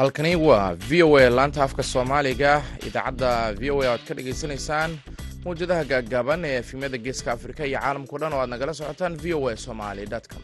[0.00, 2.52] halkani waa v o a laanta afka soomaaliga.
[2.88, 3.30] Idaacadda
[3.60, 4.90] v o a oad ka dhagaysanaysaan
[5.44, 9.48] mawjadaha gaaggaaban ee efimyada geeska afrika iyo caalamkao dhan oo aad nagala socotaan v o
[9.52, 10.42] a somali com.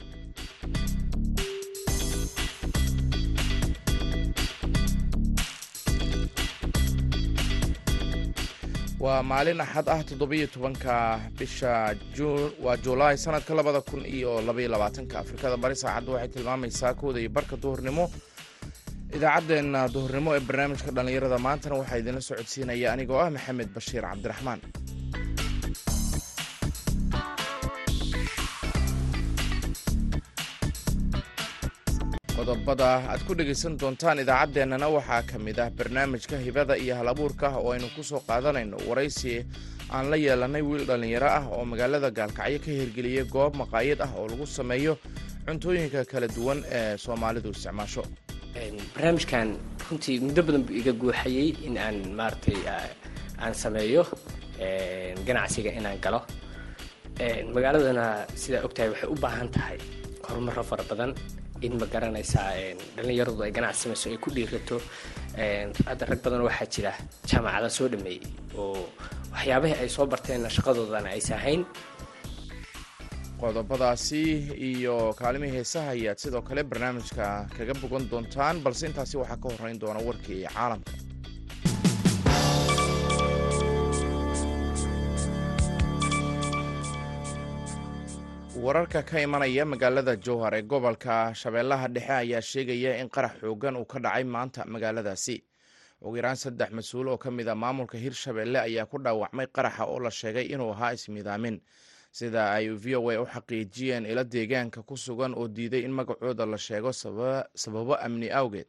[9.05, 11.95] Waa maalin axad ah toddobiyo tobanka bisha
[12.65, 17.31] waa juulaay sanadka labada kun iyo labaiyo labaatanka afrikada bari saacadda waxay tilmaamaysaa kooda iyo
[17.31, 18.11] barka duhurnimo
[19.15, 24.61] idaacaddeenna duhurnimo ee barnaamijka dhallinyarada maantana waxaa idinla socodsiinaya anigoo ah maxamed bashiir cabdiraxmaan.
[32.37, 37.49] Qodobada aad ku dhegaysan doontaan idaacaddeenana waxaa ka mid ah barnaamijka hibada iyo hal abuurka
[37.59, 39.33] oo aynu ku soo qaadanayno waraysi
[39.97, 44.27] aan la yeelanay wiil dhallinyaro ah oo magaalada gaalkacyo ka hirgeliyey goob maqaayad ah oo
[44.33, 44.95] lagu sameeyo
[45.47, 48.05] cuntooyinka kala duwan ee soomaalidu isticmaasho
[48.95, 49.49] barnaamijkan
[49.89, 52.57] runtii muddo badan buu iga guuxayey in aan maaragtay
[53.43, 54.03] aan sameeyo
[55.27, 56.21] ganacsiga inaan galo.
[57.55, 59.79] Magaaladana sidaa ogtahay waxay u baahan tahay
[60.29, 61.15] horumaro fara badan
[61.61, 62.53] in ma garanaysaa
[62.97, 64.81] dhallinyaradu ay ganacsi samayso ay ku dhiirato.
[65.89, 66.93] Hadda rag badan waxaa jira
[67.29, 68.21] jaamacada soo dhameeyey
[68.59, 68.89] oo
[69.33, 71.63] waxyaabahii ay soo barteenna shaqadoodana aysan hayn
[73.47, 74.23] qodobadaasi
[74.71, 79.79] iyo kaalimihii heesaha ayaad sidoo kale barnaamijka kaga bogan doontaan balse intaasi waxaa ka horreyn
[79.83, 80.93] doona warkii caalamka.
[88.57, 93.85] Wararka ka imanaya magaalada jowhar ee gobolka shabeellaha dhexe ayaa sheegaya in qarax xoogan uu
[93.85, 95.37] ka dhacay maanta magaaladaasi.
[96.03, 100.01] Ugu yaraan saddex mas'uul oo ka mid a maamulka hirshabeelle ayaa ku dhaawacmay qaraxa oo
[100.01, 101.61] la sheegay inuu ahaa ismiidaamin
[102.17, 106.47] sida ay v o a u xaqiijiyeen ilo deegaanka ku sugan oo diiday in magacooda
[106.47, 106.93] la sheego
[107.55, 108.67] sababo amni awgeed.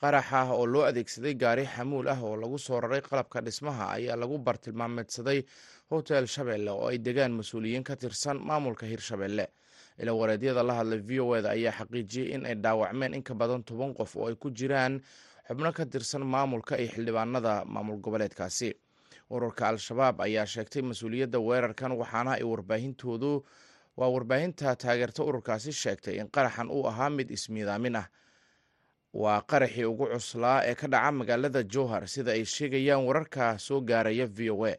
[0.00, 4.38] Qaraxa oo loo adeegsaday gaari xamuul ah oo lagu soo raray qalabka dhismaha ayaa lagu
[4.38, 5.40] bartilmaameedsaday
[5.90, 9.46] hotel shabeelle oo ay degaan mas'uuliyiin ka tirsan maamulka hirshabeelle
[9.98, 13.62] ila wareedyada la hadlay v o eda ayaa xaqiijiyey in ay dhaawacmeen in ka badan
[13.64, 15.00] toban qof oo ay ku jiraan
[15.48, 18.74] xubno ka tirsan maamulka iyo xildhibaanada maamul goboleedkaasi
[19.30, 23.32] ururka al-shabaab ayaa sheegtay mas'uuliyadda weerarkan waxaana ay warbaahintoodu
[23.96, 28.06] waa warbaahinta taageerta ururkaasi sheegtay in qaraxan uu ahaa mid ismiidaamin ah.
[29.16, 34.26] Waa qaraxii ugu cuslaa ee ka dhaca magaalada jowhar sida ay sheegayaan wararka soo gaaraya
[34.26, 34.74] v o a.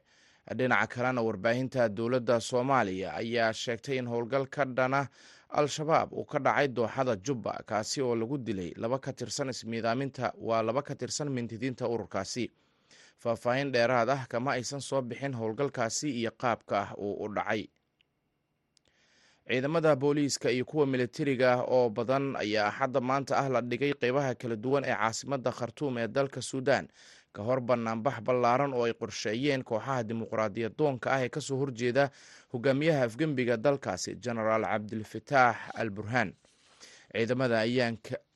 [0.58, 5.10] Dhinaca kalena warbaahinta dowladda soomaaliya ayaa sheegtay in howlgal ka dhana
[5.50, 10.62] al-shabaab uu ka dhacay dooxada jubba kaasi oo lagu dilay laba ka tirsan ismiidaaminta waa
[10.62, 12.46] laba ka tirsan mintidiinta ururkaasi
[13.24, 17.68] faahfaahin dheeraad ah kama aysan soo bixin howlgalkaasi iyo qaabka ah uu u dhacay.
[19.48, 24.36] Ciidamada booliiska iyo kuwa militariga ah oo badan ayaa axadda maanta ah la dhigay qeybaha
[24.36, 26.88] kala duwan ee caasimadda khartuum ee dalka suudaan
[27.34, 32.12] ka hor banaanbax ballaaran oo ay qorsheeyeen kooxaha dimuqraadiyad doonka ah ee ka soo horjeeda
[32.54, 36.34] hogaamiyaha afgembiga dalkaasi genaraal cabdilfataax al burhaan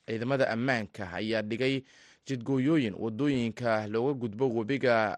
[0.07, 1.83] ciidamada ammaanka ayaa dhigay
[2.31, 5.17] jidgooyooyin waddooyinka looga gudbo webiga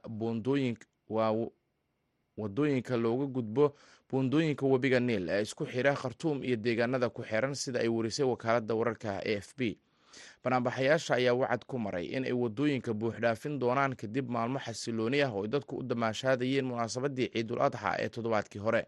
[2.38, 3.66] waddooyinka looga gudbo
[4.10, 8.74] buundooyinka webiga niil ee isku xira khartuum iyo deegaanada ku xiran sida ay warisay wakaaladda
[8.76, 9.78] wararka a f b
[10.44, 15.44] banaanbaxayaasha ayaa wacad ku maray in ay waddooyinka buuxdhaafin doonaan kadib maalmo xasilooni ah oo
[15.44, 18.84] ay dadku u damaashaadayeen munaasabadii ciidul adxa ee toddobaadkii hore.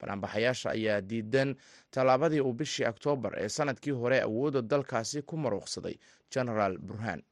[0.00, 1.54] Banaanbaxayaasha ayaa diidan
[1.90, 5.94] tallaabadii uu bishii oktoobar ee sannadkii hore awoodda dalkaasi ku maruuqsaday
[6.34, 7.22] genaraal burhaan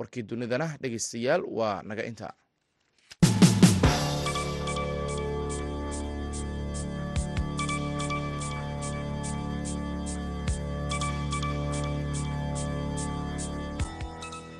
[0.00, 2.28] warkii dunidana dhegeystayaal waa naga inta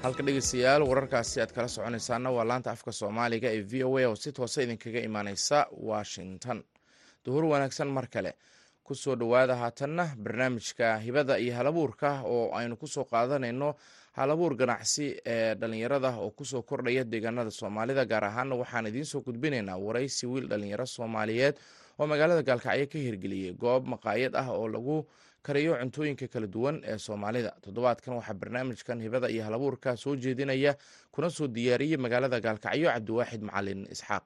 [0.02, 4.16] halka dhegeystayaal wararkaasi aad kala soconaysaana waa laanta afka soomaaliga ee v o a oo
[4.22, 5.58] si toosa idinkaga imaaneysa
[5.90, 6.58] washington.
[7.24, 8.32] Duhur wanaagsan mar kale.
[8.84, 13.74] Kusoo dhowaada haatanna barnaamijka hibada iyo halabuurka oo aynu ku soo qaadanayno
[14.18, 19.78] halabuur ganacsi ee dhalinyarada oo ku soo kordhaya deegaanada soomaalida gaar ahaana waxaan idiinsoo gudbinaynaa
[19.86, 21.56] waraysi wiil dhalinyaro soomaaliyeed
[21.98, 24.96] oo magaalada gaalkacyo ka hirgeliyey goob maqaayad ah oo lagu
[25.46, 27.50] kariyo cuntooyinka kala duwan ee soomaalida.
[27.64, 30.76] Toddobaadkan waxaa barnaamijkan hibada iyo halabuurka soo jeedinaya
[31.10, 34.24] kuna soo diyaariyey magaalada gaalkacyo cabdiwaaxid macalin isxaaq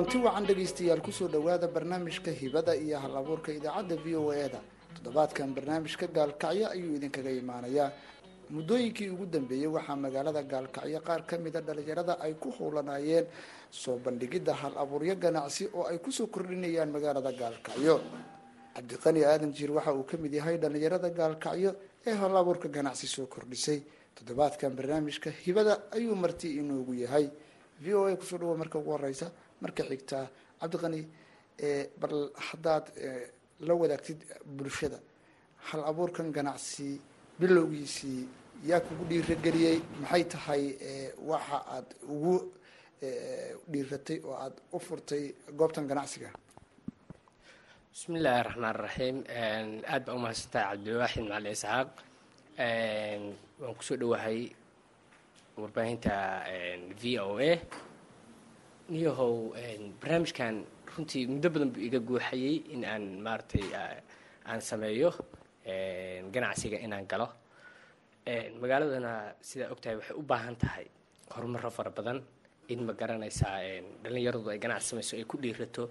[0.00, 4.48] kulanti wacan dhegaystayaal ku soo dhowaada barnaamijka hibada iyo hal abuurka idaacadda v o e
[4.48, 4.60] da
[4.96, 7.92] toddobaadkan barnaamijka gaalkacyo ayuu idinkaga imaanayaa.
[8.50, 13.26] Muddooyinkii ugu dambeeyey waxaa magaalada gaalkacyo qaar ka mida dhalinyarada ay ku howlanayeen
[13.70, 18.00] soo bandhigidda hal abuuryo ganacsi oo ay ku soo kordhinayaan magaalada gaalkacyo.
[18.74, 21.76] Cabdiqani aadan jiir waxa uu ka mid yahay dhalinyarada gaalkacyo
[22.06, 23.82] ee hal abuurka ganacsi soo kordhisay.
[24.16, 27.28] Toddobaadkan barnaamijka hibada ayuu marti inoogu yahay.
[27.80, 29.30] V o a ku soo dhawo marka ugu horeysa
[29.62, 30.24] marka xigtaa
[30.60, 31.00] cabdiqani
[32.00, 32.16] bal
[32.48, 32.84] haddaad
[33.66, 34.20] la wadaagtid
[34.56, 34.98] bulshada
[35.68, 36.88] hal abuurkan ganacsi
[37.40, 38.22] bilowgiisii
[38.70, 40.62] yaa kugu dhiirageliyey maxay tahay
[41.30, 42.34] waxa aad ugu
[43.72, 45.24] dhiiratay oo aada u furtay
[45.58, 46.30] goobtan ganacsiga?
[47.92, 49.16] Bismi illaahi raxmaan raxiim
[49.92, 51.88] aad baa umahadsantahay cabdiwaaxid macali isxaaq.
[53.60, 54.40] Waan ku soo dhowahay
[55.60, 56.14] warbaahinta
[57.00, 57.52] v o a
[58.90, 59.34] niyahow
[60.00, 60.54] barnaamijkan
[60.92, 63.64] runtii muddo badan buu iga guuxayey in aan maaragtay
[64.50, 65.10] aan sameeyo
[66.34, 67.28] ganacsiga inaan galo.
[68.60, 69.12] Magaaladana
[69.48, 70.86] sidaa ogtahay waxay u baahan tahay
[71.34, 72.18] horumaro fara badan
[72.68, 73.58] in ma garanaysaa
[74.02, 75.90] dhalinyaradu ay ganacsi samayso ay ku dhiirato.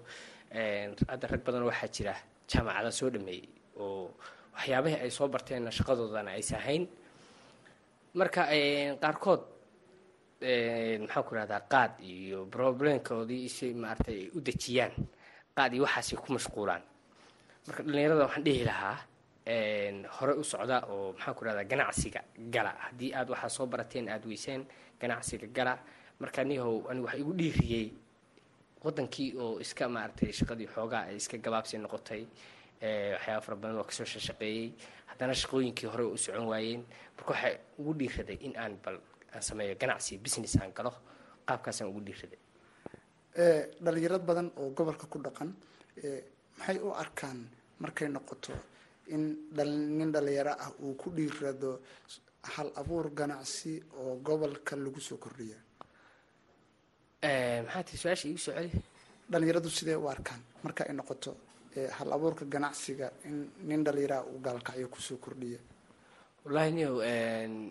[1.10, 2.14] Hadda rag badan waxaa jira
[2.50, 3.48] jaamacada soo dhameeyey
[3.80, 4.10] oo
[4.56, 6.84] waxyaabihii ay soo barteenna shaqadoodana aysa ahayn
[8.14, 8.42] marka
[9.02, 9.42] qaarkood
[10.40, 14.92] maxaan ku rahdaa qaad iyo problemkoodii si maaragtay ay u dejiyaan
[15.56, 16.82] qaad iyo waxaasay ku mashquulaan.
[17.66, 18.96] Marka dhalinyarada waxaan dhihi lahaa
[20.16, 22.20] hore u socda oo maxaan ku rahdaa ganacsiga
[22.50, 22.72] gala.
[22.88, 24.64] Haddii aad waxaa soo barateen aada weyseen
[25.00, 25.76] ganacsiga gala
[26.20, 27.88] marka nihow anigu waxa igu dhiiriyey
[28.84, 32.24] wadankii oo iska maaragtay shaqadii xoogaa ay iska gabaabsi noqotay.
[33.12, 34.72] Waxyaaba fara badan oo ka soo shaqeeyey.
[35.12, 36.80] Haddana shaqooyinkii hore u socon waayeen.
[37.16, 38.96] Marka waxaa ugu dhiiraday in aan bal
[39.34, 40.92] aan sameeyo ganacsi business aan galo
[41.46, 42.38] qaabkaasaan ugu dhiiraday
[43.84, 45.50] dhalinyarad badan oo gobolka ku dhaqan
[46.58, 47.38] maxay u arkaan
[47.82, 48.52] markay noqoto
[49.14, 49.22] in
[49.98, 51.70] nin dhalinyaro ah uu ku dhiirado
[52.54, 55.58] hal abuur ganacsi oo gobolka lagu soo kordhiya
[57.64, 58.70] maxaa tii su'aasha iigu soo celi
[59.30, 61.30] dhalinyaradu sidee u arkaan marka ay noqoto
[61.98, 63.36] hal abuurka ganacsiga in
[63.68, 65.58] nin dhalinyaraha uu gaalkacyo ku soo kordhiya
[66.44, 66.96] wallahi niyow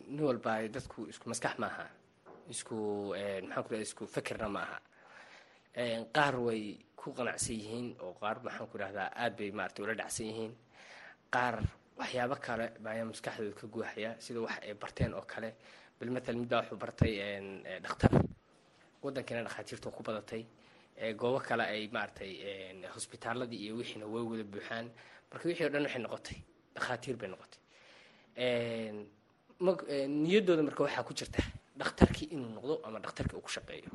[0.10, 1.86] nin walba dadku isku maskax maaha.
[2.54, 2.78] Isku
[3.48, 4.78] maxaan ku isku fekerna ma aha
[6.16, 10.26] qaar way ku qanacsan yihiin oo qaar maxaan ku idhahdaa aad bay maarata ula dhacsan
[10.30, 10.54] yihiin.
[11.34, 11.56] Qaar
[12.00, 15.50] waxyaabo kale baayaa maskaxdooda ka guuxaya sida wax ay barteen oo kale.
[16.00, 17.14] Bil matal midbaa wuxuu bartay
[17.84, 18.12] dhakhtar.
[19.04, 20.44] Waddankiina dhakhaatiirta ku badatay.
[21.20, 22.32] Goobo kale ay maaragtay
[22.96, 24.86] hosbitaaladii iyo wixiina way wada buuxaan.
[25.32, 26.38] Marka wixii o dhan waxay noqotay
[26.76, 27.60] dhakhaatiir bay noqotay
[30.24, 31.42] niyaddooda marka waxaa ku jirta
[31.80, 33.90] dhakhtarkii inuu noqdo ama dhakhtarkii uu ku shaqeeyo.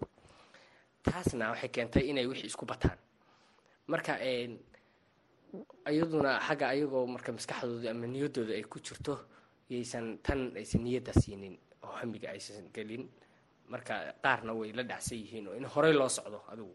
[1.02, 2.98] Taasna waxay keentay inay wixii isku bataan.
[3.86, 4.18] Marka
[5.90, 9.14] iyaduna xagga ayagoo marka maskaxdooda ama niyaddooda ay ku jirto
[9.70, 13.08] yaysan tan aysan niyadda siinin oo hamiga aysan gelin.
[13.68, 16.74] Marka qaarna way la dhacsan yihiin oo in horey loo socdo adigu.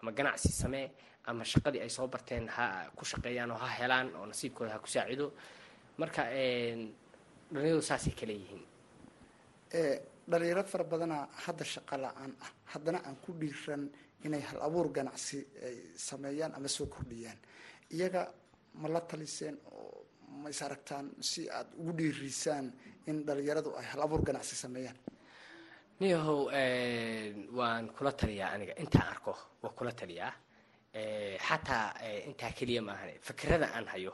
[0.00, 0.90] Ama ganacsi samee
[1.24, 4.86] ama shaqadii ay soo barteen ha ku shaqeeyaan oo ha helaan oo nasiibkooda ha ku
[4.88, 5.32] saacido
[6.00, 6.22] marka
[7.52, 8.62] dhalinyadu saasay kale yihiin.
[10.30, 12.50] Dhalinyaro fara badana hadda shaqa la'aan ah.
[12.72, 13.82] Haddana aan ku dhiiran
[14.24, 15.76] inay hal abuur ganacsi ay
[16.08, 17.38] sameeyaan ama soo kordhiyaan.
[17.94, 18.22] Iyaga
[18.80, 20.06] ma la taliseen oo
[20.42, 22.66] ma is aragtaan si aada ugu dhiirisaan
[23.08, 24.98] in dhalinyaradu ay hal abuur ganacsi sameeyaan?
[26.00, 26.40] Niyahow
[27.58, 28.74] waan kula taliyaa aniga.
[28.82, 30.32] Intaan arko waa kula taliyaa.
[31.46, 31.86] Xataa
[32.28, 34.12] intaa keliya maahan fikrada aan hayo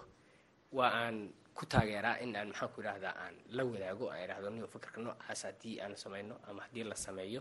[0.73, 1.17] waa aan
[1.59, 5.43] ku taageeraa in aan maxaan ku idhahdaa aan la wadaago aan idhahdo niyo fikirka noocaas
[5.49, 7.41] haddii aan samayno ama haddii la sameeyo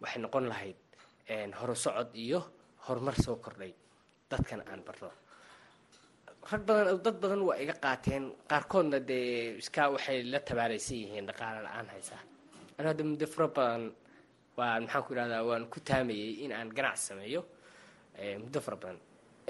[0.00, 0.76] waxay noqon lahayd
[1.60, 2.40] horo socod iyo
[2.86, 3.72] horumar soo kordhay
[4.30, 5.10] dadkana aan barno.
[6.50, 11.60] Rag badan dad badan waa iga qaateen qaarkoodna dee iskaa waxay la tabaalaysan yihiin dhaqaale
[11.66, 12.22] la'aan haysaa
[12.78, 13.82] anu hadda muddo fara badan
[14.58, 17.40] waan maxaan ku idhahdaa waan ku taamayey in aan ganacsi sameeyo
[18.42, 18.98] muddo fara badan.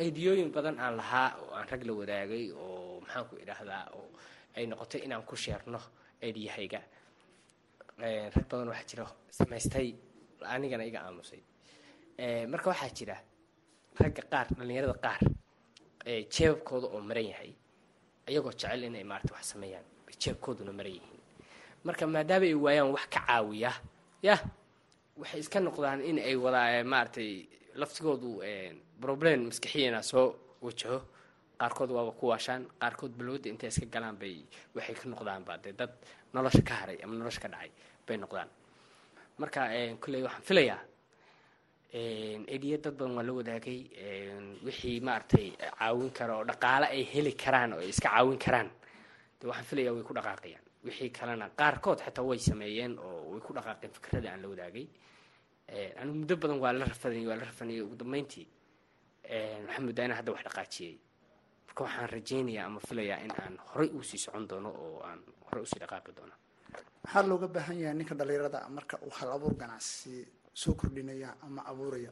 [0.03, 4.09] Aidiyooyin badan aan lahaa oo aan rag la wadaagay oo maxaan ku idhaahdaa oo
[4.57, 5.81] ay noqotay inaan ku sheerno
[6.23, 6.81] aidiyahayga
[8.35, 9.89] rag badan waxaa jira samaystay
[10.45, 11.41] anigana iga aamusay.
[12.53, 13.17] Marka waxaa jira
[14.01, 15.21] ragga qaar dhallinyarada qaar
[16.35, 17.53] jeebabkooda oo maran yahay
[18.29, 19.85] iyagoo jecel inay maarata wax sameeyaan
[20.23, 21.21] jeebkooduna maran yihiin.
[21.85, 23.73] Marka maadaama ay waayaan wax ka caawiya
[24.23, 24.41] yah
[25.17, 27.31] waxay iska noqdaan in ay wadaa maaragtay
[27.81, 28.31] laftigoodu
[29.01, 30.99] problem maskaxiyana soo wajaho
[31.61, 34.45] qaarkood waaba ku waashaan qaarkood balwada intay iska galaan bay
[34.75, 35.93] waxay ka noqdaanba dee dad
[36.35, 37.71] nolosha ka haray ama nolosha ka dhacay
[38.07, 38.49] bay noqdaan.
[39.39, 39.61] Marka
[40.01, 40.81] kolley waxaan filayaa
[42.55, 43.79] ediya dad badan waa la wadaagay
[44.65, 45.47] wixii maaragtay
[45.79, 48.69] caawin kara oo dhaqaale ay heli karaan oo iska caawin karaan.
[49.41, 50.65] De waxaan filayaa way ku dhaqaaqayaan.
[50.85, 54.87] Wixii kalena qaarkood xataa way sameeyeen oo way ku dhaqaaqeen fikradii aan la wadaagay.
[56.01, 58.47] Anigu muddo badan waa la rafadanay waa la rafanayay ugu dambeyntii
[59.67, 60.95] waxaan muddaa inaan hadda wax dhaqaajiyey
[61.67, 65.63] marka waxaan rajaynayaa ama filayaa in aan horey u sii socon doono oo aan horey
[65.63, 66.35] u sii dhaqaaqi doono.
[67.05, 72.11] Maxaa looga baahan yahay ninka dhalinyarada marka uu hal abuur ganacsi soo kordhinaya ama abuuraya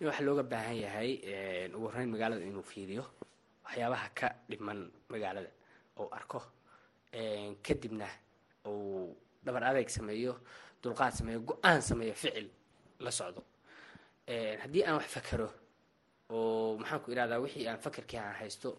[0.00, 1.10] waxaa looga baahan yahay
[1.74, 3.04] ugu horreyn magaalada inuu fiiriyo
[3.64, 5.50] waxyaabaha ka dhiman magaalada
[5.96, 6.42] oo arko
[7.62, 8.06] kadibna
[8.66, 10.34] uu dhabar adeeg sameeyo
[10.82, 12.48] dulqaad sameeyo go'aan sameeyo ficil
[13.00, 13.42] la socdo.
[14.62, 15.48] Haddii aan wax fakero
[16.30, 18.70] oo maxaan irahdaa wixii aan fakerkii aan haysto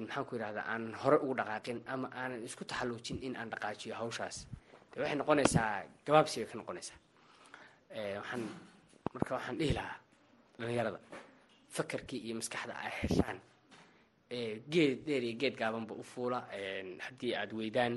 [0.00, 4.46] maxaan ku irahdaa aan hore ugu dhaqaaqin ama aanan isku taxalluujin in aan dhaqaajiyo hawshaas.
[4.94, 6.98] De waxay noqonaysaa gabaabsi bay ka noqonaysaa.
[8.20, 8.42] Waxaan
[9.14, 9.96] marka waxaan dhihi lahaa
[10.58, 10.98] dhalinyarada
[11.76, 13.38] fakerkii iyo maskaxda ay heshaan
[14.72, 16.40] geed dheer iyo geed gaabanba u fuula
[17.06, 17.94] haddii aad weydaan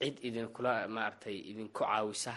[0.00, 2.34] cid idinkula maaragtay idinku caawisa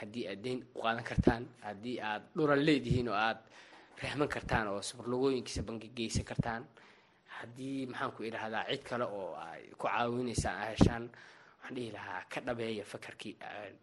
[0.00, 3.38] haddii aad deyn u qaadan kartaan haddii aad dhuran leedihiin oo aad
[4.02, 6.62] rahman kartaan oo safarlogooyinkiisa bangi geysan kartaan.
[7.40, 11.04] Haddii maxaan ku idhahdaa cid kale oo ay ku caawinaysaa a heshaan
[11.60, 13.34] waxaan dhihi lahaa ka dhabeeya fakarkii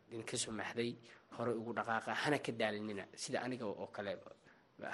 [0.09, 0.91] idinka soo maxday
[1.37, 3.03] horey ugu dhaqaaqa hana ka daalinina.
[3.15, 4.17] Sida aniga oo kale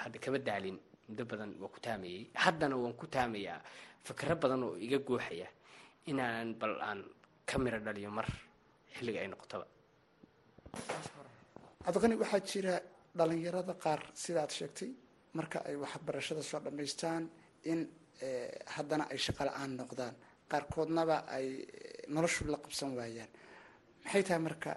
[0.02, 0.78] hadda kama daalin
[1.08, 3.60] muddo badan waa ku taamayay haddana waan ku taamayaa
[4.04, 5.48] fakero badan oo iga gooxaya
[6.06, 7.00] inaan bal aan
[7.48, 8.28] ka miro dhaliyo mar
[8.96, 9.66] xilliga ay noqotaba.
[11.84, 12.74] Cabdiqani waxaa jira
[13.16, 14.90] dhalinyarada qaar sidaad sheegtay
[15.34, 17.22] marka ay waxbarashada soo dhammaystaan
[17.70, 17.80] in
[18.74, 20.14] haddana ay shaqo la'aan noqdaan.
[20.50, 21.46] Qaarkoodnaba ay
[22.14, 23.28] noloshu la qabsan waayaan.
[24.04, 24.70] Maxay tahay marka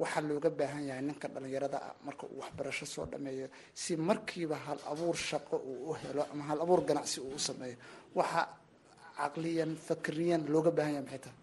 [0.00, 4.78] waxaa looga baahan yahay ninka dhalinyarada ah marka uu waxbarasho soo dhameeyo si markiiba hal
[4.92, 7.76] abuur shaqo uu u helo ama hal abuur ganacsi uu u sameeyo?
[8.14, 8.42] Waxa
[9.18, 11.38] caqliyan fakriyan looga baahan yahay maxay tahay?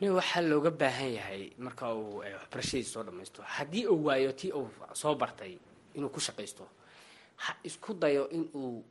[0.00, 4.68] Nin waxaa looga baahan yahay marka uu waxbarashadiisa soo dhamaysto haddii uu waayo tii uu
[4.92, 5.56] soo bartay
[5.96, 6.64] inuu ku shaqaysto
[7.36, 8.84] ha isku dayo in uu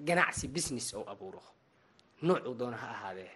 [0.00, 1.42] ganacsi business ou abuuro.
[2.22, 3.30] Noocuu doona ha ahaadee.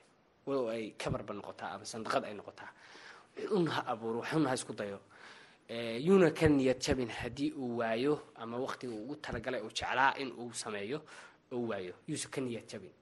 [0.46, 2.70] Walow ay kabarba noqotaa ama sandaqad ay noqotaa.
[3.36, 4.98] Wuxuuna ha abuuro wuxuuna ha isku dayo.
[6.06, 11.00] Yuuna ka niyad jabin haddii uu waayo ama waqtiga ugu talagalay uu jeclaa in sameeyo
[11.52, 11.94] uu waayo.
[12.08, 12.92] Yuusa ka niyad jabin.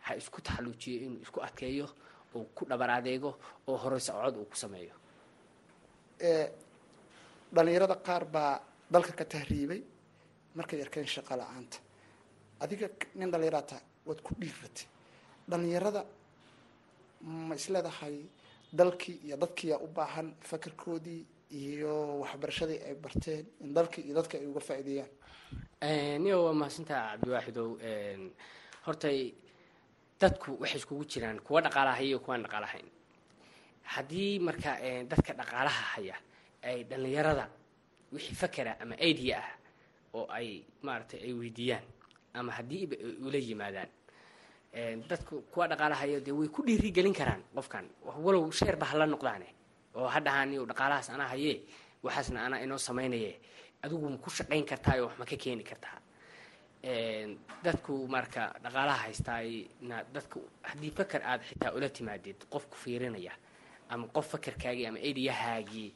[0.00, 1.86] Ha isku taxalluujiyo inuu isku adkeeyo
[2.34, 3.36] uu ku dhabar adeego
[3.68, 4.94] oo hore socod uu ku sameeyo.
[7.52, 8.60] Dhalinyarada qaar baa
[8.90, 9.82] dalka ka tahriibay
[10.58, 11.78] markay arkeen shaqo la'aanta.
[12.60, 14.86] Adiga nin dhalinyaraad tahay waad ku dhiiratay
[15.50, 16.02] dhalinyarada
[17.48, 18.16] ma isleedahay
[18.78, 24.46] dalkii iyo dadkiiyaa u baahan fakarkoodii iyo waxbarashadii ay barteen in dalkii iyo dadka ay
[24.46, 25.10] uga faa'iideeyaan
[26.22, 27.68] niyo waa mahadsantaa cabdiwaaxidow
[28.86, 29.18] hortay
[30.20, 32.88] dadku waxay iskugu jiraan kuwa dhaqaalaha iyo kuwaan dhaqaalahayn.
[33.94, 34.70] Haddii marka
[35.10, 36.16] dadka dhaqaalaha haya
[36.62, 37.44] ay dhalinyarada
[38.12, 39.48] wixii fakera ama idea ah
[40.16, 40.48] oo ay
[40.82, 41.84] maaragtay ay weydiiyaan
[42.34, 42.96] ama haddiiba
[43.26, 43.90] ula yimaadaan.
[45.08, 47.84] Dadku kuwa dhaqaalahayo dee way ku dhiirigelin karaan qofkan.
[48.24, 49.46] Walow sheerba hala noqdaane.
[49.96, 50.08] Oo
[50.52, 51.54] iyo dhaqaalahaas anaa haye
[52.02, 53.32] waxaasna anaa inoo samaynaye.
[53.82, 55.98] Adigu ma ku shaqayn kartaa oo wax ma ka keeni kartaa.
[57.64, 63.32] Dadku marka dhaqaalaha haystaayna dadku haddii faker aada xitaa ula timaadid qof ku fiirinaya
[63.88, 65.88] ama qof fakerkaagii ama ediyahaagii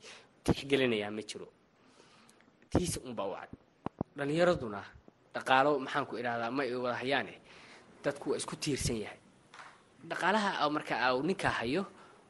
[0.45, 1.49] tixgelinayaa ma jiro.
[2.71, 3.35] Tiisa unbaa u
[4.17, 4.83] dhalinyaraduna
[5.35, 7.35] dhaqaalo maxaan ku idhahdaa ma wada hayaane.
[8.05, 9.19] Dadku waa isku tiirsan yahay.
[10.09, 11.87] Dhaqaalaha marka u ninkaa hayo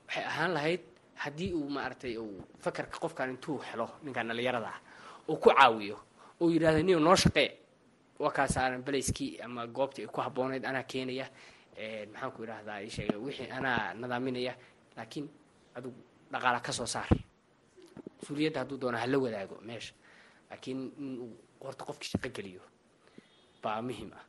[0.07, 0.81] waxay ahaan lahayd
[1.15, 4.79] haddii uu maaragtay uu fakarka qofkan intuu helo ninkan dhalinyarada ah
[5.29, 5.97] uu ku caawiyo
[6.41, 7.57] uu yidhahda niyo noo shaqee
[8.19, 8.33] waa
[8.85, 11.27] belayskii ama goobtii ay ku habbooneyd anaa keenaya
[12.13, 14.55] maxaan ku idhahdaa isheega wixii anaa nadaaminaya
[14.97, 15.29] laakiin
[15.75, 15.95] adigu
[16.33, 17.09] dhaqaala ka soo saar.
[18.21, 19.95] Mas'uuliyadda hadduu doona hala wadaago meesha.
[20.51, 21.31] Laakiin inuu
[21.69, 22.63] horta qofkii shaqo geliyo.
[23.63, 24.25] Baa muhiim ah.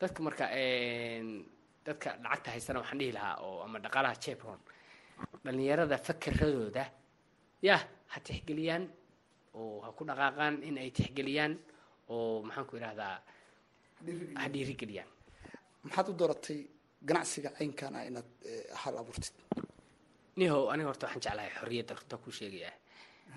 [0.00, 0.44] Dadka marka
[1.86, 4.60] dadka lacagta haystana waxaan dhihi lahaa oo ama dhaqaalaha jebron
[5.44, 6.84] dhalinyarada fakeradooda
[7.62, 7.80] yah
[8.12, 8.84] ha tixgeliyaan
[9.54, 11.52] oo ha ku dhaqaaqaan in ay tixgeliyaan
[12.08, 13.16] oo maxaan ku idhahdaa
[14.40, 15.08] ha dhiirigeliyaan.
[15.84, 16.60] Maxaad u dooratay
[17.08, 18.28] ganacsiga caynkan ah inaad
[18.82, 19.34] hal abuurtid?
[20.36, 22.72] Nihow aniga horta waxaan jeclahay xorriyadda horta ku sheegaya.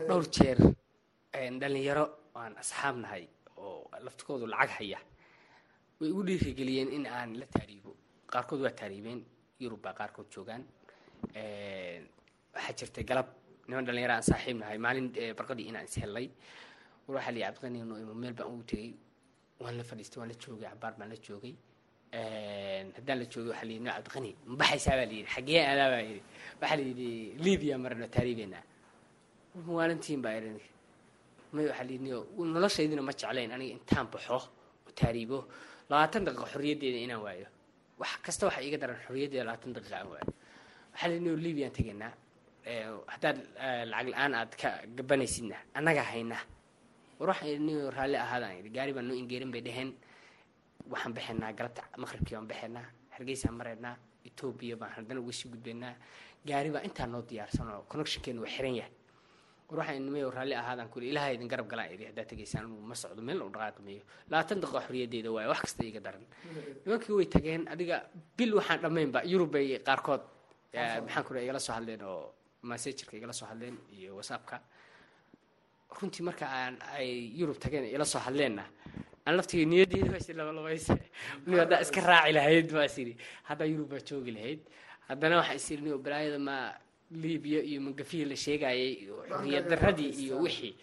[0.07, 0.57] Dhowr jeer
[1.61, 2.05] dhalinyaro
[2.43, 2.95] aan asxaab
[3.57, 4.99] oo laftikoodu lacag haya
[5.99, 7.91] way igu dhiirigeliyeen in aan la taariibo.
[8.31, 9.19] Qaarkood waa taariibeen
[9.59, 10.63] yurub baa qaarkood joogaan.
[12.53, 13.27] Waxaa jirtay galab.
[13.67, 16.27] Niman dhalinyaro aan saaxiib maalin barqadii inaan ishellay
[17.07, 18.93] war waxaa cabdiqani no imo meel baan ugu tegey
[19.59, 21.53] waan la fadhiistay waan la joogay cabaar baan la joogay.
[22.97, 24.95] Haddaan la joogo waxaa layidhi no cabdiqani ma baxaysaa?
[24.99, 26.21] baa layidhi xaggee aadaa baa yidhi.
[26.61, 27.09] Waxaa layidhi
[27.45, 28.59] libiya marno taariibeena
[29.65, 30.76] maalintiin baa idhi
[31.53, 32.09] may waxaa layidhi
[32.55, 34.37] noloshaydina ma jeclayn aniga intaan baxo
[34.99, 35.39] taariibo.
[35.89, 37.47] Labaatan daqiiqa xorriyaddeeda inaan waayo.
[37.99, 40.27] Wax kasta waxaa iiga daran xorriyaddeeda labaatan daqiiqa aan waayo.
[40.93, 42.11] Waxaa layidhi no libyaan tegaynaa
[43.13, 43.37] haddaad
[43.91, 46.43] lacag la'aan aad ka gabanaysidna annagaa haynaa
[47.19, 49.89] war waxaan idhi raalli ahaadaan gaari baan noo ingeerin bay dheheen
[50.91, 52.85] waxaan baxaynaa galabta maqribkii baan baxaynaa
[53.15, 53.95] hargeysaan maraynaa
[54.27, 55.93] etoobiya baan haddana uga sii gudbaynaa
[56.49, 58.91] gaari baa intaa noo diyaarsan oo connectionkeenu waa xiran yahay
[59.69, 62.95] war waxaan nimay raalli ahaadaan kuli ilaha idin garab galaan idhi haddaad tegaysaan anu ma
[62.95, 66.23] socdo meel u dhaqaaqmayo labaatan daqiiqa xorriyaddeeda waaye wax kasta iiga daran.
[66.85, 67.97] Nimankii way tageen adiga
[68.37, 70.23] bil waxaan dhammaynba yurub bay qaarkood
[71.05, 72.23] maxaan ku igala soo hadleen oo
[72.69, 74.55] massagerka igala soo hadleen iyo whatsappka.
[75.97, 77.09] Runtii marka aan ay
[77.39, 78.63] yurub tageen ila soo hadleenna
[79.25, 80.95] aan laftiga niyaddeeda baa labalabayse
[81.47, 83.13] ni haddaa iska raaci lahayd baas idhi
[83.49, 84.61] haddaa yurub baa joogi lahayd.
[85.09, 86.55] Haddana waxaa is idhi ni balaayada ma
[87.11, 90.73] libiya iyo mangafihi la sheegayay iyo xorriyad darradii iyo wixii.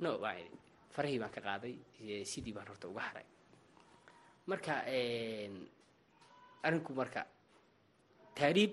[0.00, 0.18] No
[0.94, 1.74] farahii baan ka qaaday
[2.24, 3.26] sidii baan horta uga haray.
[4.46, 4.84] Marka
[6.62, 7.22] arrinku marka
[8.38, 8.72] taariib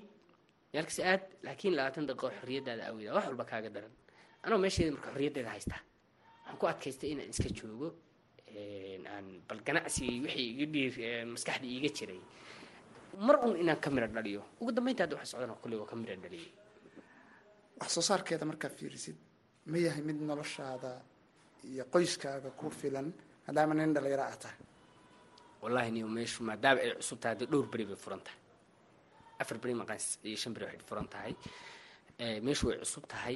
[0.74, 3.94] meelkasta aad laakiin labaatan daqiiqo xorriyaddaada awida wax walba kaaga daran.
[4.46, 5.82] Anoo meesheeda marka xorriyaddeeda haystaa
[6.46, 7.90] waxaan ku adkaystay inaan iska joogo
[9.14, 12.22] aan bal ganacsigii wixii iga dhiir maskaxda iiga jiray.
[13.26, 14.42] Mar un inaan ka mira dhaliyo.
[14.62, 16.50] Ugu dambeynta hadda waxa socdana kulli waa ka mira dhaliyay
[17.80, 19.18] wax soo markaad fiirisid
[19.72, 20.92] ma yahay mid noloshaada
[21.72, 23.08] iyo qoyskaaga ku filan
[23.46, 24.58] maadaama nin dhalinyaro ah tahay?
[25.62, 28.40] Wallahi niyo meeshu maadaama ay cusub tahay haddii dhowr beri bay furan tahay.
[29.42, 29.98] Afar beri maqan
[30.30, 31.34] iyo shan beri waxay furan tahay.
[32.46, 33.36] Meeshu way cusub tahay.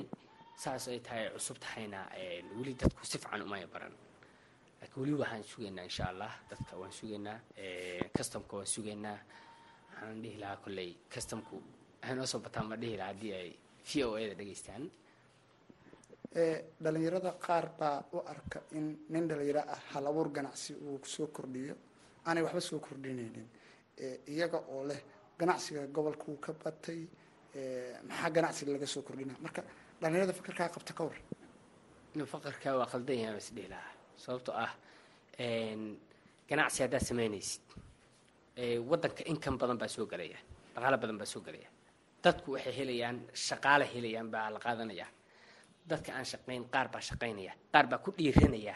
[0.63, 1.99] Saas ay tahay cusub tahayna
[2.57, 3.93] weli dadku si fiican umaya baran
[4.79, 7.37] laakiin weli waxaan sugaynaa insha allah dadka waan sugaynaa
[8.15, 9.17] customka waan sugaynaa
[9.91, 11.55] waxaan dhihi lahaa kolley customku
[12.01, 13.49] waxay noo soo bataan ma dhihi lahaa haddii ay
[13.89, 14.83] v o a da dhegaystaan?
[16.83, 21.75] Dhalinyarada qaar baa u arka in nin dhalinyaro ah hal abuur ganacsi uu soo kordhiyo.
[22.25, 23.47] Aanay waxba soo kordhinaynin.
[24.27, 24.99] Iyaga oo leh
[25.39, 27.01] ganacsiga gobolka uu ka batay
[28.09, 29.61] maxaa ganacsiga laga soo kordhina marka
[30.01, 31.17] dhalinyarada fakarkaa qabta ka war
[32.33, 33.93] faqarka waa qaldan yahay bas dhihi lahaa
[34.23, 34.71] sababtoo ah
[36.49, 37.61] ganacsi haddaad samaynaysid
[38.89, 40.37] waddanka inkan badan baa soo gelaya
[40.75, 41.69] dhaqaalo badan baa soo gelaya
[42.23, 45.07] dadku waxay helayaan shaqaale helayaan baa la qaadanaya.
[45.89, 48.75] Dadka aan shaqayn qaar baa shaqaynaya qaar baa ku dhiiranaya.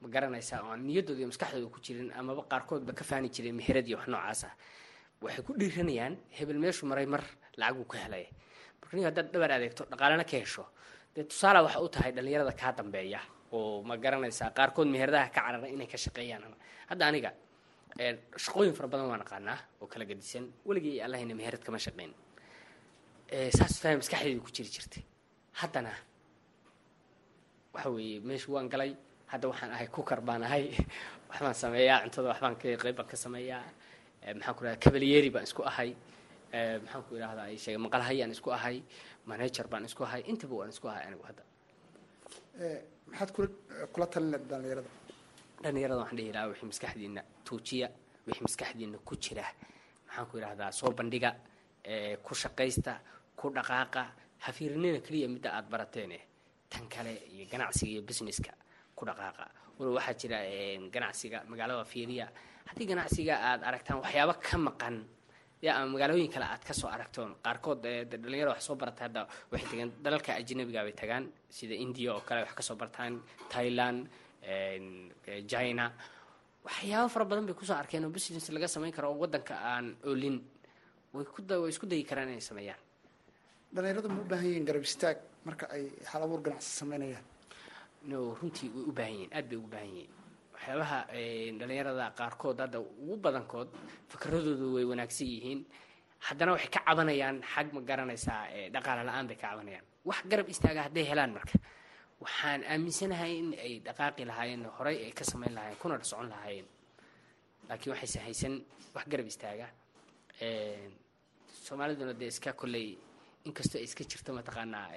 [0.00, 3.96] Ma garanaysaa oo aan iyo maskaxdooda ku jirin amaba qaarkoodba ka faani jiray meherad iyo
[3.98, 4.54] wax noocaas ah.
[5.20, 7.22] Waxay ku dhiiranayaan hebel meeshu maray mar
[7.56, 8.28] lacaguu ka helaya
[8.80, 10.64] marka nin haddaad dhabar adeegto dhaqaalena ka hesho.
[11.14, 13.20] Dee tusaala waxa u tahay dhalinyarada kaa dambeeya
[13.52, 16.44] oo ma garanaysaa qaarkood meheradaha ka carara inay ka shaqeeyaan
[16.90, 17.30] hadda aniga
[18.36, 20.52] shaqooyin fara badan waan aqaanaa oo kala gadisan.
[20.64, 22.12] Weligii allahayna meherad kama shaqeyn
[23.30, 25.02] saas faham maskaxdeedu ku jiri jirtay.
[25.60, 25.92] Haddana
[27.74, 28.96] waxa weeye meeshu waan galay.
[29.26, 30.70] Hadda waxaan ahay kukar baan ahay.
[31.28, 33.64] Waxbaan sameeyaa cuntada waxbaan ka qayb baan ka sameeyaa.
[34.34, 35.90] Maxaan ku idhahda cavalyery baan isku ahay.
[36.82, 38.82] Maxaan ku idhahdaa sheegay maqalhayaan isku ahay.
[39.26, 40.22] Manager baan isku ahay.
[40.30, 41.42] Intaba waan isku ahay anigu hadda.
[43.10, 43.48] Maxaad kula
[43.92, 44.90] kula talina dhalinyarada?
[45.62, 47.88] Dhalinyarada waxaan dhihi lahaa wixii maskaxdiina tuujiya
[48.26, 49.44] wixii maskaxdiina ku jira.
[50.06, 51.34] Maxaan ku idhahdaa soo bandhiga
[52.22, 52.92] ku shaqaysta
[53.36, 54.02] ku dhaqaaqa
[54.44, 56.18] ha fiirinina keliya midda aada barateene
[56.70, 58.52] tan kale iyo ganacsiga iyo businesska
[58.96, 59.44] ku dhaqaaqa.
[59.78, 60.38] Wal waxaa jira
[60.94, 62.26] ganacsiga magaalada fiiriya.
[62.68, 64.96] Haddii ganacsiga aada aragtaan waxyaabo ka maqan
[65.66, 69.20] ama magaalooyin kale aad ka soo aragtoon qaarkood dhalinyarada wax soo barata hadda
[69.50, 73.18] waxay tagaan dalalka ajnabiga bay tagaan sida india oo kale wax ka soo bartaan
[73.50, 74.06] thailand
[75.50, 75.90] china.
[76.66, 79.96] Waxyaabo fara badan bay ku soo arkeen oo business laga samayn karo oo waddanka aan
[81.12, 82.78] ku way isku dayi karaan inay sameeyaan
[83.76, 87.24] dhalinyaradu ma u baahan yihiin garab istaag marka ay hal abuur ganacsi sameynayaan?
[88.10, 90.10] No runtii way u baahan yihiin aad bay ugu baahan yihiin.
[90.54, 90.98] Waxyaabaha
[91.60, 93.68] dhalinyarada qaarkood hadda ugu badankood
[94.10, 95.60] fikradoodu way wanaagsan yihiin.
[96.26, 98.42] Haddana waxay ka cabanayaan xag ma garanaysaa
[98.74, 99.84] dhaqaale la'aan bay ka cabanayaan.
[100.08, 101.54] Wax garab istaaga hadday helaan marka.
[102.24, 106.66] Waxaan aaminsanahay in ay dhaqaaqi lahaayeen horey ay ka samayn lahaayeen kuna socon lahaayeen.
[107.68, 108.54] Laakiin waxayse haysan
[108.94, 109.66] wax garab istaaga
[111.66, 112.96] soomaaliduna dee iska kolley
[113.46, 114.88] inkastoo iska jirto mataqaanaa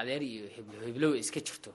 [0.00, 1.72] adeer iyo heblo heblow iska jirto.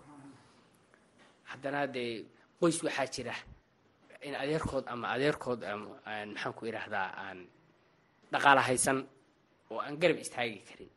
[1.51, 2.25] Haddana dee
[2.59, 3.33] qoys waxaa jira
[4.21, 7.39] in adeerkood ama adeerkood maxaan ku idhaahdaa aan
[8.31, 9.07] dhaqaala haysan
[9.71, 10.89] oo aan garab istaagi karin.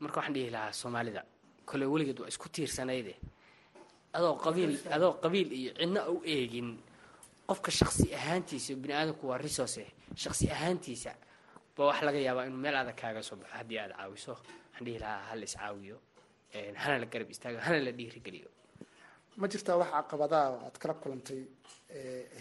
[0.00, 1.22] Marka waxaan dhihi lahaa soomaalida
[1.66, 3.14] kole weligeed waa isku tiirsanayde
[4.12, 6.68] adoo qabiil adoo qabiil iyo cidna u eegin
[7.48, 9.82] qofka shaksi ahaantiisa bini aadamku waa resource
[10.22, 11.10] shaksi ahaantiisa
[11.76, 14.32] ba wax laga yaabaa inuu meel adag kaaga soo baxo haddii aad caawiso.
[14.32, 15.96] Waxaan dhihi lahaa hal is caawiyo.
[16.82, 18.50] Hana la garab istaago hana la dhiirigeliyo
[19.40, 21.42] ma jirtaa wax caqabadaha aad kala kulantay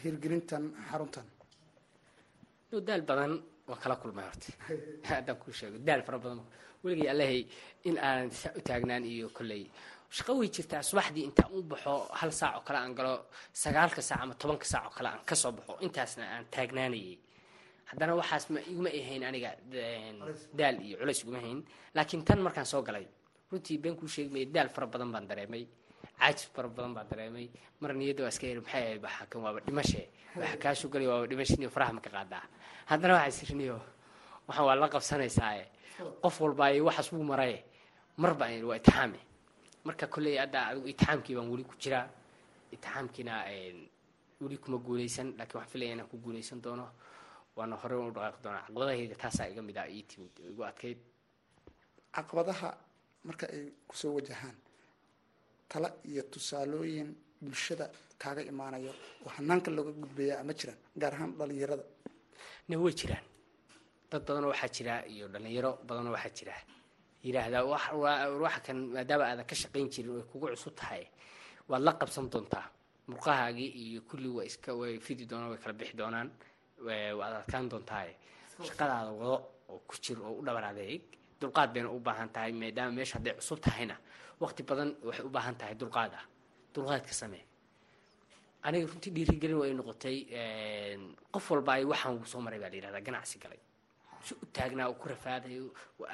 [0.04, 1.28] hirgelintan xaruntan?
[2.88, 3.34] Daal badan
[3.68, 4.50] waan kala kulmay horta.
[5.10, 6.42] Haddaan kuu sheego daal fara badan.
[6.84, 7.42] Weligay allahay
[7.90, 9.64] in aan saa u taagnaan iyo kolley
[10.18, 13.14] shaqo way jirtaa subaxdii intaan u baxo hal saac oo kale aan galo
[13.64, 17.18] sagaalka saac ama tobanka saac oo kale aan ka soo baxo intaasna aan taagnaanayay
[17.90, 19.52] haddana waxaas ma iguma ahayn aniga
[20.54, 21.60] daal iyo culays iguma hayn
[21.96, 23.06] laakiin tan markaan soo galay
[23.52, 25.66] runtii been kuu sheegmaya daal fara badan baan dareemay
[26.20, 27.48] caajis fara badan baan dareemay.
[27.80, 30.02] Mar niyadda waa iska yiri maxay ahayd waxaa kan waaba dhimashe
[30.36, 32.44] waxa kaa sugalay waaba dhimashaniyo faraha ma ka qaadaa.
[32.92, 33.80] Haddana waxaa isiriniyo
[34.48, 35.64] waxaan waa la qabsanaysaaye
[36.22, 37.64] qof walba ay waxaas wuu maraye
[38.18, 39.20] marba aan waa itixaame
[39.88, 42.08] marka kolley hadda adigu itixaamkii baan weli ku jiraa.
[42.72, 43.34] Itixaamkiina
[44.42, 46.86] weli kuma guuleysan laakiin waxaan filaya inaan ku guuleysan doono
[47.58, 51.00] waana hore u dhaqaaqi doonaa caqabadahayga taasaa iga mid ah ii timid igu adkayd
[52.16, 52.70] caqabadaha
[53.28, 54.56] marka ay ku soo wajahaan
[55.70, 57.10] tala iyo tusaalooyin
[57.42, 57.86] bulshada
[58.22, 58.92] kaaga imaanayo
[59.26, 61.84] oo hanaanka looga gudbayaa ama jiraan gaar ahaan dhalinyarada.
[62.70, 63.26] Ne way jiraan.
[64.12, 66.54] Dad badanoo waxaa jira iyo dhalinyaro badanoo waxaa jira.
[67.24, 67.64] Yidhaahdaa
[68.44, 71.04] waxa kan maadaama aadan ka shaqayn jirin way kugu cusub tahay.
[71.70, 72.66] Waad la qabsan doontaa.
[73.10, 76.28] Murqahaagii iyo kulli waa iska way fidi doonaan way kala bixi doonaan
[77.20, 78.14] waad adkaan doontaaye
[78.68, 79.36] shaqadaada wado
[79.70, 81.02] oo ku jir oo u dhabar adeeg
[81.42, 83.96] dulqaad bayna u baahan tahay maadaama meesha hadday cusub tahayna
[84.42, 86.26] waqti badan waxay u baahan tahay dulqaad ah.
[86.74, 87.44] Dulqaadka samee.
[88.64, 90.18] Aniga runtii dhiirigelin way noqotay
[91.34, 93.60] qof walba ay waxaan uu soo maray baa la yihahdaa ganacsi galay.
[94.26, 95.56] Si u taagnaa uu ku rafaaday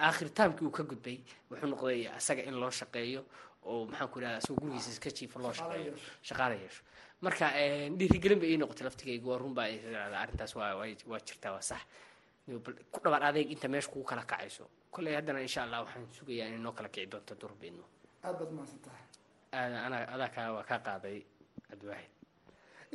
[0.08, 1.18] aakhir taamkii uu ka gudbay
[1.50, 3.22] wuxuu noqday asaga in loo shaqeeyo
[3.66, 5.94] oo maxaan ku ihahda asagoo gurigiisa iska jiifo loo shaqeeyo.
[6.28, 6.82] Shaqaala yeesho
[7.26, 7.46] marka
[8.00, 9.68] dhiirigelin bay ii noqotay laftigayga waa runbaa
[10.24, 11.82] arrintaas waa jirtaa waa sax.
[12.94, 14.66] Ku dhabar adeeg inta meesha kugu kala kacayso.
[14.94, 17.84] Kolley haddana insha allah waxaan sugayaa inay noo kala kici doonto durbeedno
[18.24, 21.18] aad baad adaa kaa waa kaa qaaday
[21.70, 22.12] cabdiwaahid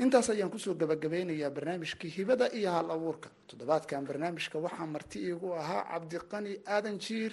[0.02, 3.28] intaas ayaan ku soo gabagabeynayaa barnaamijkii hibada iyo hal abuurka.
[3.48, 7.32] Toddobaadkan barnaamijka waxaa marti iigu ahaa cabdiqani aadan jiir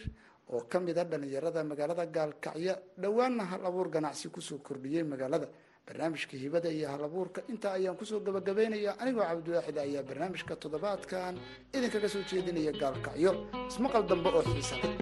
[0.49, 2.75] oo ka mid a dhalinyarada magaalada gaalkacyo.
[3.01, 5.47] Dhowaanna hal abuur ganacsi ku soo kordhiyey magaalada
[5.87, 11.33] barnaamijka hibada iyo hal abuurka intaa ayaan ku soo gabagabeynayaa anigoo cabdiwaaxid ayaa barnaamijka toddobaadkan
[11.77, 13.31] idinkaga soo jeedinaya gaalkacyo.
[13.71, 14.93] Ismaqal dambe oo xiisa leh.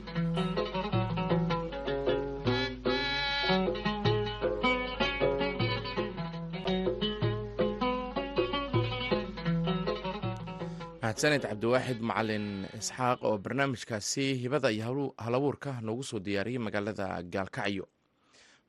[11.02, 12.46] Mahadsaned cabdiwaaxid macalin
[12.80, 17.86] isxaaq oo barnaamijkaasi hibada iyo halabuurka noogu soo diyaariyey magaalada gaalkacyo.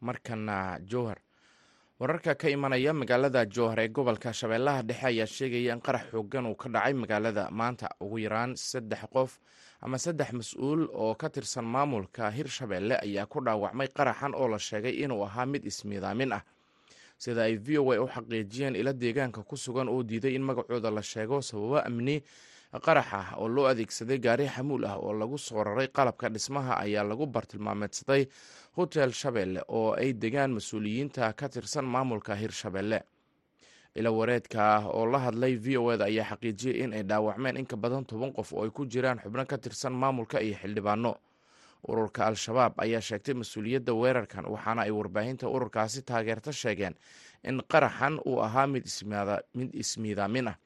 [0.01, 1.19] Markana jowhar
[1.99, 6.55] wararka ka imanaya magaalada jowhar ee gobolka shabeellaha dhexe ayaa sheegaya in qarax xoogan uu
[6.55, 7.49] ka dhacay magaalada.
[7.51, 9.39] Maanta ugu yaraan saddex qof
[9.81, 14.93] ama saddex mas'uul oo ka tirsan maamulka hirshabeelle ayaa ku dhaawacmay qaraxan oo la sheegay
[15.05, 16.43] inuu ahaa mid ismiidaamin ah.
[17.19, 20.91] Sida ay v o a u xaqiijiyeen ila deegaanka ku sugan oo diiday in magacooda
[20.93, 22.21] la sheego sababo amni
[22.73, 27.05] qarax ah oo loo adeegsaday gaari xamuul ah oo lagu soo raray qalabka dhismaha ayaa
[27.05, 28.27] lagu bartilmaameedsaday
[28.77, 33.01] hotel shabeelle oo ay degaan mas'uuliyiinta ka tirsan maamulka hirshabeelle
[33.97, 37.67] ila wareedka ah oo la hadlay v o eda ayaa xaqiijiyey in ay dhaawacmeen in
[37.67, 41.17] ka badan toban qof oo ay ku jiraan xubno ka tirsan maamulka iyo xildhibaano.
[41.89, 46.95] Ururka al-shabaab ayaa sheegtay mas'uuliyadda weerarkan waxaana ay warbaahinta ururkaasi taageerta sheegeen
[47.45, 48.85] in qaraxan uu ahaa mid
[49.73, 50.57] ismiidaamin ah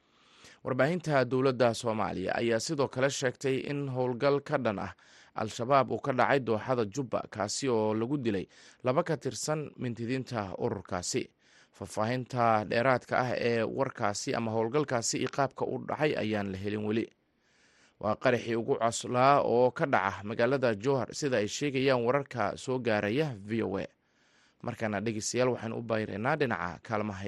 [0.63, 4.93] warbaahinta dowladda soomaaliya ayaa sidoo kale sheegtay in howlgal ka dhan ah
[5.35, 8.45] al-shabaab uu ka dhacay dooxada jubba kaasi oo lagu dilay
[8.83, 11.23] laba ka tirsan mintidiinta ururkaasi.
[11.71, 17.05] Faahfaahinta dheeraadka ah ee warkaasi ama howlgalkaasi iyo qaabka u dhacay ayaan la helin weli.
[17.99, 23.33] Waa qaraxii ugu coslaa oo ka dhaca magaalada jowhar sida ay sheegayaan wararka soo gaaraya
[23.39, 23.85] v o a.
[24.61, 27.23] Markaana dhegeystayaal waxaynu u bayreynaa dhinaca kaalmaha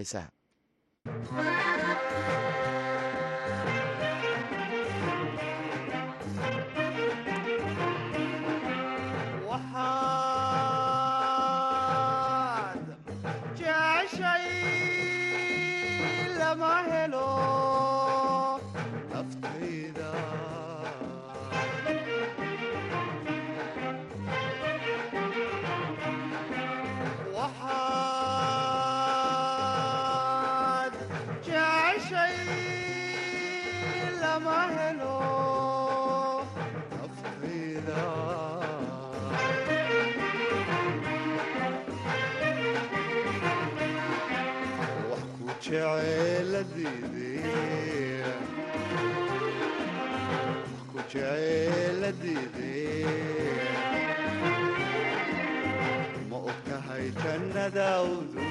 [56.29, 58.43] ma og tahay jannadawdu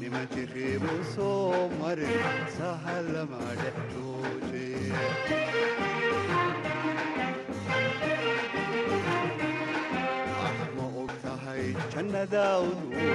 [0.00, 2.22] nima jiriibu soo marin
[2.58, 4.66] sahalama dhex jooje
[10.76, 11.62] ma og tahay
[11.94, 13.10] jannadawdu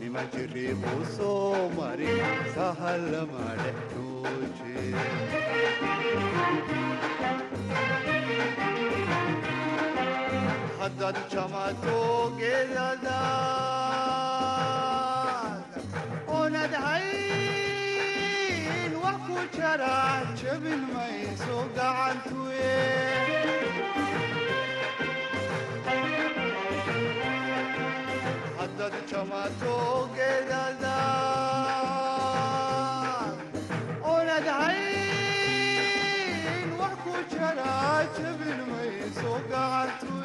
[0.00, 2.20] nima jiriibu soo marin
[2.56, 4.76] sahalama dhex jooje
[10.80, 11.96] haddaad jamato
[12.38, 13.00] geedadaad
[16.36, 19.94] oonad hayn wax ku jara
[20.42, 22.76] jabin mayso gacantuye
[28.58, 29.74] haddaad jamato
[30.16, 30.80] geedadaad
[34.12, 37.70] oonad hayn wax ku jara
[38.18, 40.19] jabin mayso gacantuye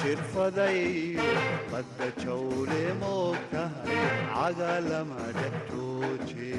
[0.00, 0.92] jirfaday
[1.72, 3.94] badda jawle moog tahay
[5.38, 6.52] dhex jooje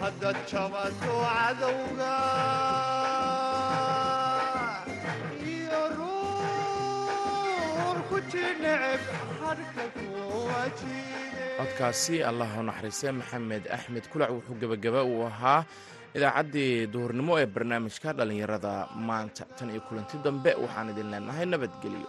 [0.00, 2.12] haddaad jabato cadowga
[11.58, 15.60] codkaasi allah u naxariistay maxamed axmed kulac wuxuu gebagaba uu ahaa
[16.16, 18.72] idaacaddii duhurnimo ee barnaamijka dhallinyarada
[19.08, 19.42] maanta.
[19.56, 22.08] Tan iyo kulanti dambe waxaan idin leenahay nabadgelyo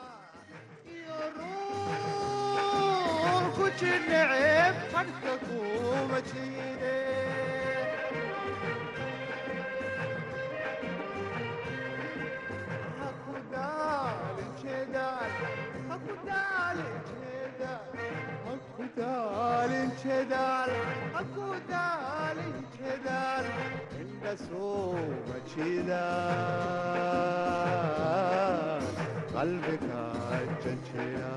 [20.01, 20.71] hakudaalin jedaal
[21.15, 23.45] hakudaalin jedaal
[24.03, 24.95] indhasoo
[25.29, 26.01] majida
[29.33, 30.01] qalbiga
[30.63, 31.33] janjera